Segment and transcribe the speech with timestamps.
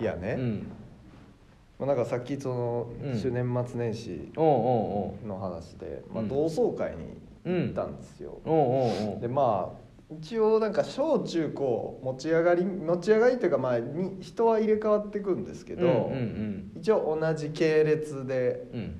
[0.00, 0.66] いやね、うん。
[1.78, 9.20] まあ、なんかさっきそのう年末年始おうおうの話で、まあ、うん同窓会に行ったんですよ、おうおうおうおう。
[9.20, 18.80] でまあ一応なんか小中高持ち上がり持ち上がりというかまあに人は入れ替わっていくんですけど、うんうん一応同じ系列でうん。
[18.80, 18.94] うん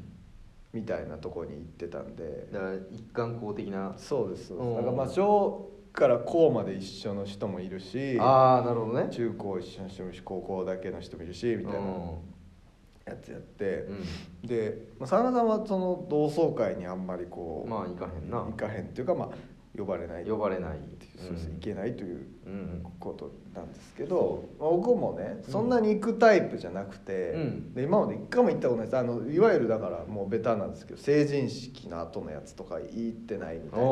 [0.75, 2.49] みたいなとこに行ってたんで。
[2.51, 3.93] だから一貫校的な。
[3.99, 4.67] そうですそうです。
[4.69, 9.09] うんなんかまあ小から高まで一緒の人もいるしああなるほどね。
[9.11, 11.81] 中高一緒の人もいるし高校だけの人もいるしみたいな
[13.05, 13.87] やつやって。
[14.43, 14.49] う、ん。
[14.49, 18.39] でまあ真田さんはその同窓会にあんまりこう、まあ行かへんな。
[18.39, 19.29] 行かへんっていうかまあ
[19.77, 20.25] 呼ばれない。
[20.25, 20.79] 呼ばれない。
[21.19, 22.87] そうです、行けないといううん。
[22.99, 27.75] ことなんですけど、まあ僕もねそんなに行くタイプじゃなくて、うん。
[27.75, 28.97] で今まで一回も行ったことないです。
[28.99, 33.87] あのいわゆるだからもうベタなんですけど成人式の後のやつとか行ってないみたいな、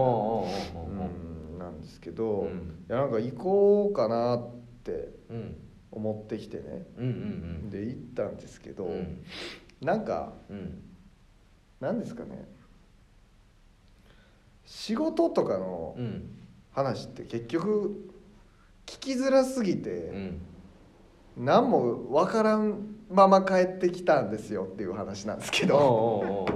[1.60, 2.84] なんですけど、うん。
[2.88, 4.50] いやなんか行こうかなっ
[4.82, 5.56] てうん
[5.92, 6.86] 思ってきてね。
[6.98, 7.04] うん。
[7.04, 8.92] うんで行ったんですけど、うん。
[8.92, 9.24] うん
[9.80, 10.82] なんかうん。
[11.80, 12.48] なんですかね。
[14.66, 16.36] 仕事とかのうん。
[16.72, 18.10] 話って結局
[18.86, 20.40] 聞きづらすぎて、うん。
[21.36, 26.46] 何も分からんまま帰ってきたんですよっていう話なんですけど。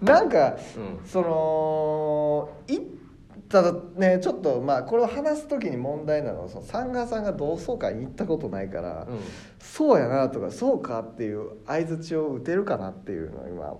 [0.00, 1.00] なんかうん。
[1.04, 2.91] そのい
[3.52, 9.20] ただねちょっとまあこれを話す時に問題なのはそのサンガさんが同窓会に行ったことないから、うん。
[9.60, 13.74] そうやなとかそうかっていう相づちを打てるかなっていうのを今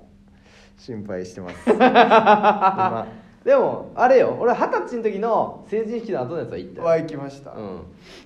[0.77, 1.57] 心配してます。
[1.73, 3.09] 今
[3.45, 4.37] でもあれよ。
[4.39, 6.87] 俺二十歳の時の成人式の後のやつは行ったよ。
[6.87, 7.81] は行きました、うん。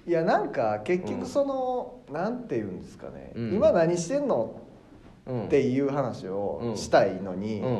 [0.05, 1.21] いやなんか結うん。
[1.21, 3.55] 局その、なんて言うんですかね、うん。
[3.55, 4.57] 今何してんの？
[5.27, 5.45] うん。
[5.45, 7.77] っていう話をしたいのに、うんうん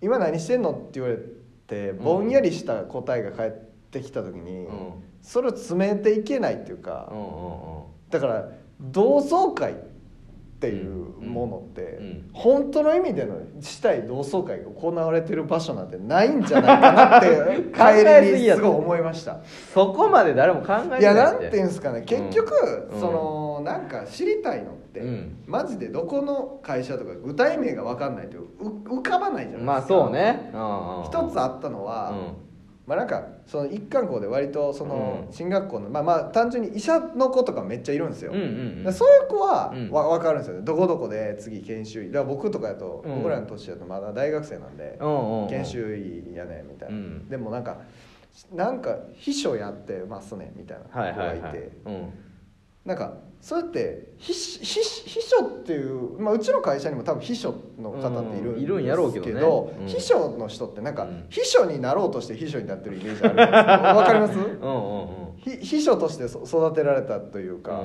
[0.00, 0.70] 今何してんの？
[0.70, 1.41] って言われて
[2.00, 3.52] ぼんやりした答えが返っ
[3.90, 4.66] てきた時に、
[5.20, 7.12] それを詰めていけないっていうか、
[8.10, 8.48] だから
[8.80, 9.91] 同窓会って
[10.68, 11.98] いうものって、
[12.32, 17.28] 本当の意味でのしたい同窓会が行われてる場所なんてないんじゃないかなって
[17.72, 19.40] 帰りにすごい思いました。
[19.72, 22.52] そこまで誰も考えてないいやなんていうんうですかね結局、
[22.92, 25.36] うんそのなんか知りたいのって、うん。
[25.46, 29.64] マジでどこの会社とか具体名が分かんないとう浮かばないじゃないですか。
[29.64, 30.50] まあそうね。
[30.52, 31.04] うんうん。
[31.04, 32.14] 一つあったのは、う
[32.48, 32.51] ん
[32.86, 35.32] まあなんかその一貫校で割とそのうん。
[35.32, 39.90] 進学校のまあまあ単純に医者の子とかめっちゃいるんですよ、そういう子はうん。
[39.90, 40.62] わ分かるんですよね。
[40.62, 42.08] どこどこで次研修医。
[42.08, 43.16] だから僕とかやと、うん。
[43.18, 44.98] 僕らの年だとまだ大学生なんで、
[45.48, 47.28] 研修医やねみたいな、うん。
[47.28, 47.78] でもなんか
[48.52, 51.52] なんか秘書やってますねみたいなはい子がい。
[51.52, 51.70] て、
[52.84, 59.32] なんかそれって秘秘秘書っていう、まあ、うちの会社にも多分秘書の方っているうんいるんやろうけどね。
[59.80, 59.86] うん。
[59.86, 61.26] 秘書の人ってなんかうん。
[61.28, 64.34] 秘書になろうとして秘書になってるイメージあるわかります？
[64.34, 65.36] うんうんうん。
[65.38, 67.82] ひ秘書としてそ育てられたというか、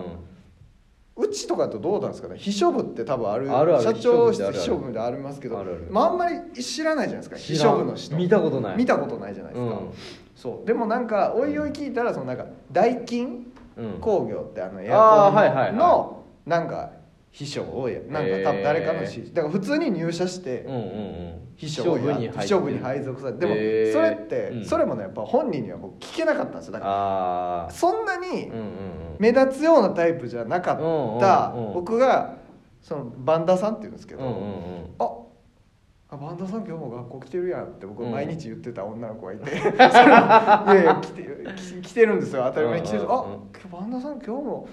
[1.16, 2.38] うちとかだとどうなんですかね？
[2.38, 3.48] 秘書部って多分ある
[3.82, 8.16] 社長室秘書部でありますけどまあ、あんまり知らないじゃないですか秘書部の人。
[8.16, 8.78] 見たことない。
[8.78, 9.90] 見たことないじゃないですか、うん。
[10.36, 10.68] そう。
[10.68, 13.47] でもなんかおいおい聞いたらそのなんか大金うん
[14.02, 16.92] 工業ってあのエアコンのなんか
[17.32, 20.66] 秘書をやなんか多分誰かのしだから普通に入社して
[21.56, 23.54] 秘書をや秘書部に入って秘書部に配属されてでも
[23.94, 24.66] それってうん。
[24.66, 26.74] それもねやっぱ本人には僕聞けなかったんですよ。
[26.74, 28.52] だからそんなに
[29.20, 31.54] 目立つようなタイプじゃなかった。
[31.74, 32.38] 僕が
[32.82, 34.22] そのバンダさんっていうんですけど、
[35.00, 35.27] あ
[36.10, 42.44] あバンダさん今日も学校来てるやんって僕うん毎日言ってた女の子がいて、 いやいや来て来来てるんですよ。
[42.44, 44.70] 当たり前に来てる、うんあ今日バンダさん今日も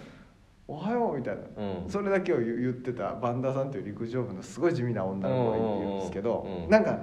[0.68, 1.90] おはようみたいな、うん。
[1.90, 3.14] それだけを言言ってた。
[3.16, 6.70] バンダさんという陸上部のすごい地味な女の子がいるんですけど、うん。
[6.70, 7.00] なんか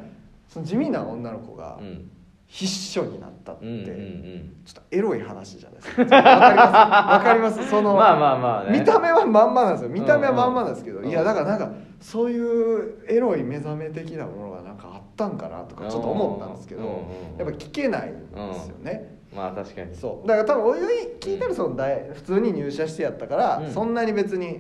[0.48, 2.10] その地味な女の子がうん
[2.54, 4.56] 必書になったって、うんうんうん。
[4.66, 6.02] ちょっとエロい話じゃないですか。
[6.04, 6.76] わかります？
[6.76, 7.64] わかります？
[7.72, 8.80] その、まあまあまあね。
[8.80, 9.90] 見た目はまんまなんですよ。
[9.90, 11.10] 見た目はまんまなんですけど、うんうん。
[11.10, 16.96] いやだからなんかそういうエロい目覚め的なものがなんかあったんかなとかちょっと思ったんですけど、うんうん
[17.40, 19.96] やっぱ聞けないんですよね、まあ確かに。
[19.96, 20.28] そう。
[20.28, 23.72] だから多分おいおい聞いたらその大普通に入社してやったから、うん。
[23.72, 24.60] そんなに別に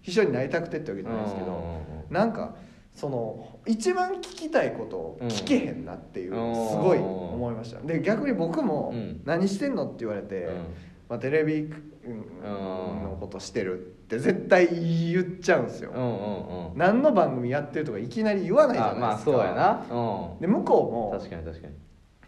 [0.00, 1.74] 秘書になりたくてってわけじゃないですけど、うんうんうん。
[2.08, 2.54] なんか
[2.94, 6.54] その一番聞きたいことを聞けへんなっていううん。
[6.54, 7.80] すごい思いました。
[7.80, 10.54] で逆に僕もうん「何してんの?」って言われて、うん。
[11.08, 14.66] まあ、テレビうんのことしてるって絶対
[15.12, 15.92] 言っちゃうんですよ、
[16.74, 19.30] 何の番組やってるとかいきなり言わないじゃないあですか。
[19.32, 19.86] まあそうやな。
[19.90, 20.40] うん。
[20.40, 21.74] で向こうも確かに確かに。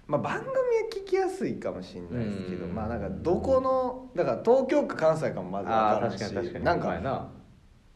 [0.06, 0.55] まあ、番組は
[0.93, 2.75] 聞きやすいかもしれないですけど、うん。
[2.75, 6.64] まあなんかどこのだから東京か関西かもまず分からんし確かに確かに。
[6.64, 7.31] なんかな。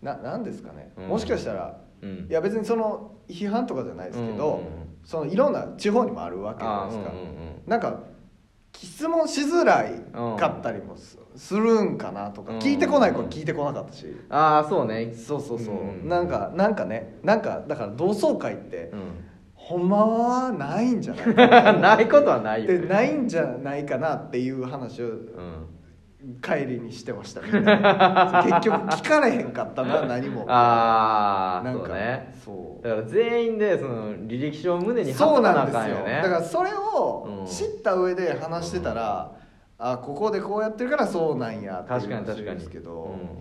[0.00, 1.08] ななんですかね、うん。
[1.08, 2.26] もしかしたらうん。
[2.28, 4.88] いや別にその批判とかじゃないですけど、うんうんうん。
[5.04, 7.62] そのいろんな地方にもあるわけじゃないですか、うんうんうん。
[7.66, 8.00] なんか
[8.74, 9.94] 質問しづらい
[10.38, 12.58] かったりもすするんかなとか、うん。
[12.58, 15.12] 聞いてこない子は聞いてこなかったし、ああそうね。
[15.14, 16.08] そうそうそう、うん。
[16.08, 18.96] なんかなんかねなんかだから同窓会って、う
[19.54, 22.80] ほんまはないんじゃないかん ないことはないよ。
[22.80, 25.66] でないんじゃないかなっていう話をうん
[26.42, 30.44] 帰りにしてました 結局聞かれへんかったな何も。
[30.48, 32.34] ああなんかそうね。
[32.44, 32.84] そう。
[32.84, 35.96] だから全員でその履歴書を胸に貼そうっとかなあなんですよ。
[36.22, 37.46] だからそれをうん。
[37.46, 39.32] 知った上で話してたら、
[39.78, 42.58] あここでこうやってるからそうなんやっていう確かに確かに。
[42.58, 43.38] ですけど、うん。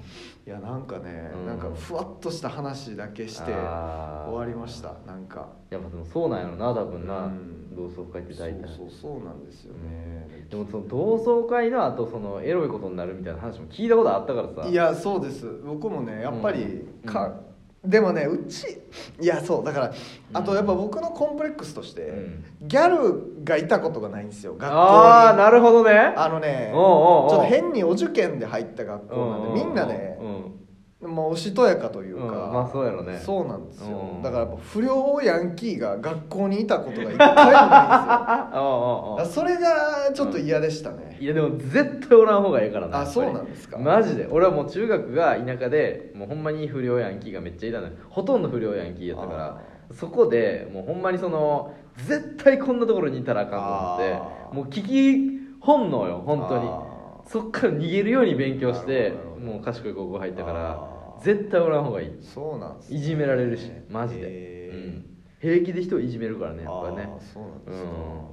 [0.48, 1.46] いやなんかね、うん。
[1.48, 4.94] なんかふわっとした話だけして終わりました。
[5.06, 5.48] なんか。
[5.70, 14.68] やっぱでもそうなんやろな多分な、うん同窓会って大体そうそうなんですよね、でもその同窓会の後そのエロいことになるみたいな話も聞いたことあったからさ。
[14.68, 15.46] いやそうです。
[15.64, 16.64] 僕もねやっぱり
[17.04, 17.10] うん。
[17.10, 17.40] か、
[17.86, 18.82] でもねうち
[19.22, 19.64] いやそう。
[19.64, 19.94] だから
[20.34, 22.44] あとやっぱ僕のコンプレックスとして、うん。
[22.68, 24.72] ギャルがいたことがないんですよ学校に。
[24.74, 25.92] ああなるほどね。
[26.18, 30.67] あのねちょっと変にお受験で入った学校なんでみんなねうん
[31.00, 33.20] もうおしとやかというか、うんまあそうやろね。
[33.24, 34.00] そうなんですよ。
[34.16, 34.24] うん。
[34.24, 37.28] だからやっぱ不良ヤンキーが学校にいたことが一回もないんですよ。
[37.28, 43.26] ああああそれがちょっと嫌でしたね、いやでも絶対おらん方がいいからなあやっぱり。
[43.28, 43.78] そうなんですか。
[43.78, 44.28] マジで。
[44.32, 49.62] 俺はもう中学が田舎でもうほんまに不良ヤンキーがめっちゃいたのよほとんど不良ヤンキーやったから。
[49.94, 54.56] そこでもうほんまにその絶対こんなところにいたらあかんと思あってー。
[54.56, 56.68] もう聞き本能よ本当に。
[56.68, 56.97] あ
[57.28, 62.12] そっから逃げるように勉強してもう賢い高校入ったから絶対おらん方がいい。
[62.22, 62.98] そうなんですね。
[62.98, 64.76] いじめられるしマジで、へー。
[64.76, 65.06] うん、
[65.40, 67.90] 平気で人をいじめるからねやっぱりねそうなんですか、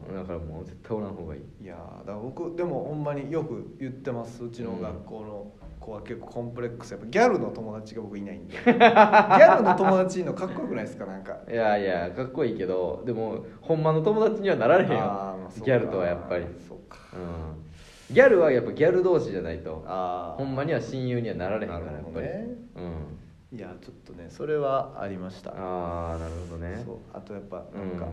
[0.09, 1.41] うんだからもう絶対おらん方がいい。
[1.65, 4.45] いやーだから僕でもほんまによく言ってます。
[4.45, 6.93] うちの学校の子は結構コンプレックス。
[6.93, 8.55] やっぱギャルの友達が僕いないんで。
[8.65, 11.07] ギャルの友達のかっこよくないですか？
[11.07, 11.39] なんか。
[11.51, 15.37] いやいやかっこいいけどでもほんまの友達にはなられへんよ。
[15.65, 16.45] ギャルとはやっぱり。
[16.69, 16.99] そうか。
[17.15, 17.17] う
[17.61, 17.64] ん
[18.11, 22.47] ギャルはやっぱギャル同士じゃないとああほんまには親友にはなられへんからやっぱり、ね。
[22.77, 23.59] うん。
[23.59, 25.53] いやちょっとねそれはありました。
[25.53, 26.83] ああなるほどね。
[26.85, 28.09] そうあとやっぱなんか、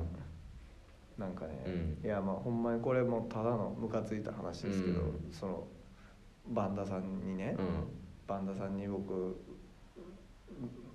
[1.17, 2.05] なんかね、うん。
[2.05, 5.29] いやまあほんまにこれもただのムカついた話ですけど、うん。
[5.31, 5.67] その
[6.47, 7.65] バンダさんにね、うん。
[8.27, 9.41] バンダさんに僕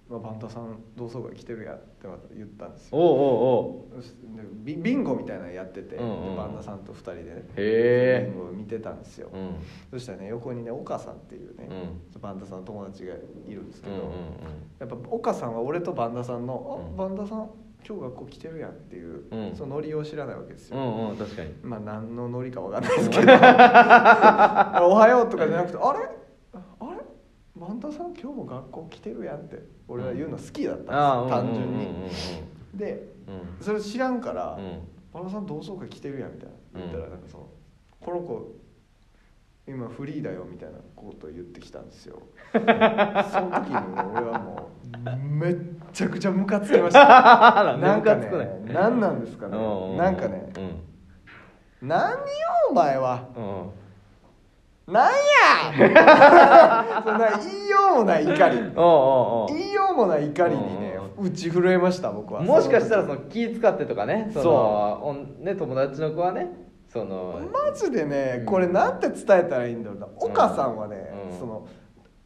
[0.08, 2.06] まあ、バンダさん同窓会来てるやって
[2.36, 2.98] 言ったんですよ。
[2.98, 4.36] おうおうおう。
[4.36, 7.30] でビビンゴみたいなのやってて、うんうんでバンダさんと2人でね。
[7.56, 8.30] へえ。
[8.32, 9.56] ビンゴを見てたんですよ、うん。
[9.90, 11.68] そしたらね横にね岡さんっていうね、
[12.14, 14.06] うバンダさんの友達がいるんですけど、うんうん
[14.78, 17.02] やっぱ岡さんは俺とバンダさんの「うん。
[17.02, 17.50] あバンダさん
[17.88, 19.56] 今日学校来てるやん」っていう、うん。
[19.56, 21.52] そのノリを知らないわけですよ、うんうん確かに。
[21.64, 23.22] まあ何のノリかわかんないですけど
[24.86, 26.15] 「おはよう」とかじゃなくて「あれあれ？
[27.66, 29.58] バンダさん今日も学校来てるやん」って
[29.88, 31.88] 俺は言うの好きだったんですよ単純に。
[32.74, 33.08] で
[33.60, 34.80] それ知らんからうん
[35.12, 37.10] 「バンダさん同窓会来てるやん」みたいな言ったらうん。
[37.10, 37.48] なんかその
[38.00, 38.52] 「この子
[39.66, 42.22] 今フリーだよ」みたいなことを言ってきたんですよ。
[42.54, 44.70] その時に俺はも
[45.12, 45.56] うめっ
[45.92, 47.04] ちゃくちゃムカつきました。
[47.74, 49.96] ななんかね何なんですかね。
[49.96, 50.52] なんかね
[51.82, 51.88] うん。
[51.88, 52.16] 何よ
[52.70, 53.28] お前は。
[53.36, 53.85] うん
[54.86, 57.02] なんや。
[57.04, 58.58] そんな言いようもない怒り。
[58.76, 59.54] おうおうおう。
[59.56, 62.40] 言いようもない怒りにね打ち震えました僕は。
[62.42, 64.30] もしかしたらそのの気使ってとかね。
[64.32, 66.48] そのそね友達の子はね。
[66.88, 68.46] そのマジでねうん。
[68.46, 70.06] これなんて伝えたらいいんだろうな。
[70.20, 71.38] 岡さんはねうん。
[71.38, 71.66] その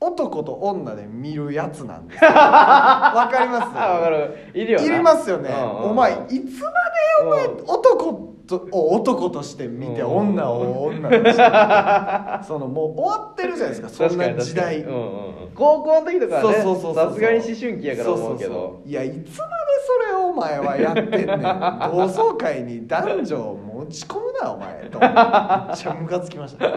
[0.02, 2.30] 男と女で見るやつなんですよ。
[2.32, 3.68] わかります？
[3.74, 4.34] あ分かる。
[4.54, 5.50] いりますよね。
[5.50, 5.90] うんうん。
[5.92, 6.76] お前いつまで
[7.22, 7.64] お前うん。
[7.66, 10.16] 男とを男として見てうん。
[10.30, 11.30] 女を女として
[12.46, 13.88] そのもう終わってるじゃないですか。
[13.88, 14.80] そんな時代。
[14.80, 15.10] うんうんうん。
[15.54, 18.80] 高校の時とかはねさすがに思春期やから思うけど。
[18.84, 21.26] そいやいつまでそれをお前はやってんねん。
[21.26, 24.88] 同窓会に男女を持ち込むなお前。
[24.90, 26.68] とめっちゃムカつきました。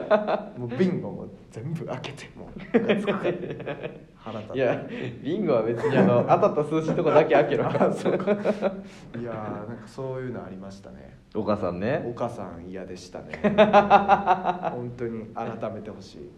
[0.58, 4.86] もうビンゴも全部開けてもうムカつくから腹立っていや
[5.24, 7.66] ビンゴは別にあの 当たった数字とかだけ開けろ。
[7.68, 9.24] あそうかいやー
[9.68, 11.18] なんかそういうのありましたね。
[11.36, 12.06] お母さんね。
[12.08, 13.40] 岡さん嫌でしたね。
[14.72, 16.32] 本当に改めてほしい。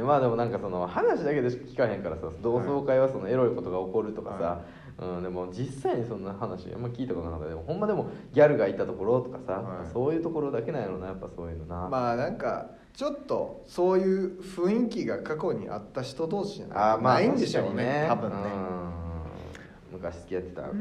[0.00, 4.60] まあでもなんかその話だけでしか聞かへんからさ同窓会はそのエロいことが起こるとかさ、
[4.98, 7.48] うん、でも実際にそんな話あんま聞いたことなかった。
[7.48, 9.86] でもほんまでもギャルがいたところとかさ、はい。
[9.92, 18.36] そういうところだけなんやろなやっぱそういうのな、まあなんかちょっとそういう雰囲気が過去にあった人同士じゃあーまあないんでしょうね多分ね。
[18.36, 19.98] うん。
[19.98, 20.74] 昔付き合ってた子と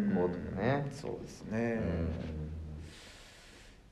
[0.55, 1.81] かね、そうですね、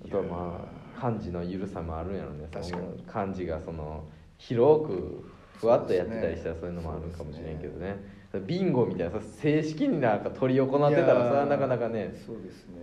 [0.01, 0.67] うん、あとはま
[0.98, 2.48] あ漢字の緩さもあるんやろね。
[2.51, 3.03] 確かに。
[3.08, 4.03] 漢字がその
[4.38, 7.96] 広くふわっとやってたりしたらそういうのもあるかもしれんけどね。
[8.48, 12.82] ビンゴみたいなさ正式になんか取り行ってたらさなかなかねそうですね、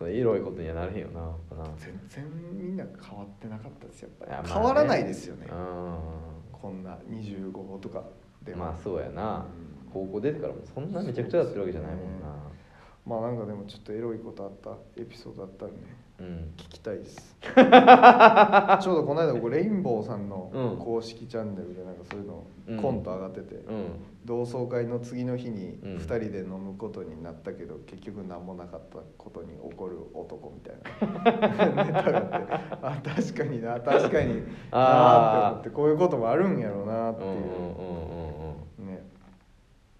[0.00, 0.10] うん。
[0.10, 1.20] エロいことにはなれへんよな
[1.56, 1.70] な。
[1.78, 4.38] 全然みんな変わってなかったですやっぱり、ね。
[4.52, 5.46] 変わらないですよね。
[5.46, 5.50] う
[6.52, 8.02] こんな25歩とか
[8.42, 9.46] でまあそうやな。
[9.86, 9.90] うん。
[9.92, 12.26] 高校出てからもそんなめちゃくちゃやってるわけじゃないもんな。
[13.06, 15.74] まあなんかでもちょっとエロいことあったエピソードあったんで
[16.20, 16.26] うん。
[16.56, 17.36] 聞きたいです。
[17.44, 20.76] ちょうどこの間僕レインボーさんのうん。
[20.78, 22.30] 公式チャンネルでなんかそういう
[22.68, 22.76] うん。
[22.76, 23.86] のコント上がってて、うん。
[24.24, 25.96] 同窓会の次の日にうん。
[25.96, 30.76] 2人で飲むことになったけど、結局何もなかったことに怒る男みたい
[31.74, 31.84] な。
[31.84, 34.42] ネタがあってあ確かにな確かにな
[34.72, 37.46] あーって思ってこういうこともあるんやろうなっていう、うんうんうん
[38.78, 38.86] うん。
[38.86, 39.02] ね。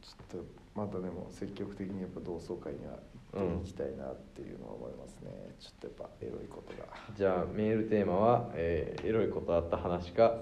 [0.00, 2.98] ちょっとまたでも積極的にやっぱ同窓会には
[3.32, 6.88] 行きたいなっていうのは思いますね、ちょっとやっぱエロいことが。
[7.16, 10.36] じゃあメールテーマは、えーエロいことあった話か、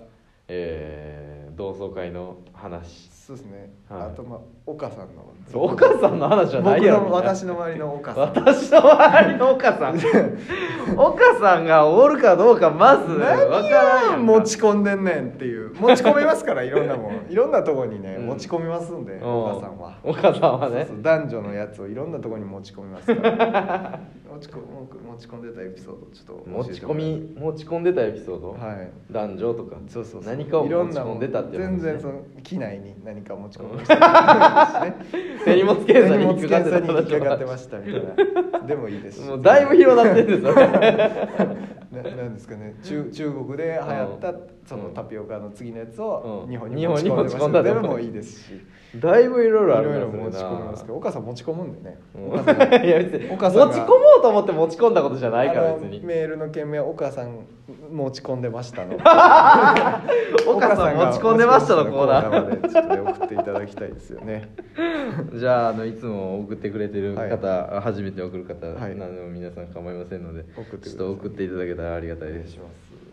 [0.49, 3.11] えー同窓会の話。
[3.11, 4.03] そうですね、はい。
[4.03, 5.33] あとまあ岡さんの。
[5.51, 7.01] そう岡さんの話はないやろ。
[7.01, 8.23] 僕の私の周りの岡さん。
[8.23, 9.99] 私の周りの岡さん？
[10.97, 14.17] 岡さんがおるかどうかまず分からんやんか。
[14.19, 15.75] 持ち込んでんねんっていう。
[15.75, 17.13] 持ち込みますからいろんなもん。
[17.29, 18.27] いろんなところにね、うん。
[18.27, 19.45] 持ち込みますんでうん。
[19.45, 19.99] 岡さんは。
[20.05, 20.87] 岡さんはね。
[21.03, 24.01] 男女のやつをいろんなところに持ち込みますから。
[24.33, 24.61] 持ちこ
[25.11, 28.91] 持ち込んでたエピソードちょっと持ち込み持ち込んでたエピソード、はい。
[29.11, 29.77] 男女とか。
[29.89, 31.79] そうそう何かを持ちいろんな込んでたっていう話ね。
[31.81, 34.01] 全然その機内に何か持ち込みました、ね、
[35.45, 38.67] 手荷物検査に引っかかってたっかかって話ましたみたいな。
[38.67, 39.23] でもいいです。
[39.23, 40.55] しもうだいぶ広なってるんですよ。
[40.55, 42.75] ななんですかね。
[42.83, 44.35] 中中国で流行った
[44.67, 46.51] そのタピオカの次のやつをうん。
[46.51, 48.61] 日本に持ち込んでま持ち込んだとすでもいいですし
[48.97, 50.25] だいぶいろいろあるいろいろな。
[50.25, 51.99] 持ち込みますけど岡さん持ち込むんでね。
[52.85, 56.01] いや別に持ち込もうと思って持ち込んだことじゃないから別に。
[56.05, 57.47] メールの件名は岡さん
[57.91, 58.97] 持ち込んでましたの。
[60.47, 62.45] 岡さん持ち込んでましたのコーナー。
[62.45, 64.51] までちょっとね送っていただきたいですよね。
[65.35, 68.97] じゃああのいつも送ってくれてる方、は初めて送る方、はい。
[68.97, 70.45] 何でも皆さん構いませんので
[70.83, 72.53] ちょっと送っていただけたらありがたいです。
[72.53, 73.12] します